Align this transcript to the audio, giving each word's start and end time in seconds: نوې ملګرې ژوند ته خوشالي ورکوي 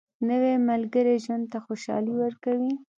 نوې 0.29 0.53
ملګرې 0.69 1.15
ژوند 1.25 1.45
ته 1.51 1.57
خوشالي 1.65 2.13
ورکوي 2.17 2.73